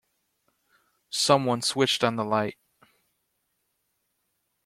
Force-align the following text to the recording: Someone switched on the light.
Someone 1.11 1.61
switched 1.61 2.03
on 2.03 2.15
the 2.15 2.25
light. 2.25 2.57